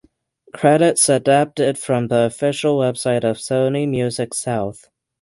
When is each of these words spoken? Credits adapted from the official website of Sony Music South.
Credits 0.55 1.09
adapted 1.09 1.77
from 1.77 2.07
the 2.07 2.21
official 2.23 2.79
website 2.79 3.23
of 3.23 3.37
Sony 3.37 3.87
Music 3.87 4.33
South. 4.33 4.89